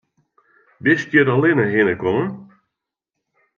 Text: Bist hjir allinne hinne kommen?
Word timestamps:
Bist 0.87 1.13
hjir 1.17 1.29
allinne 1.35 1.67
hinne 1.75 1.95
kommen? 2.01 2.35